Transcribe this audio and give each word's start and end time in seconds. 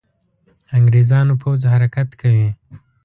انګرېزانو 0.77 1.33
پوځ 1.41 1.59
حرکت 1.73 2.09
کوي. 2.21 2.49